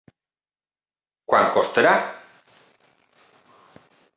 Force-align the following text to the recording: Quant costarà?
Quant 1.33 1.51
costarà? 1.57 1.93